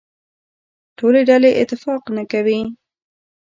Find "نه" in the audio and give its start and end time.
2.15-2.23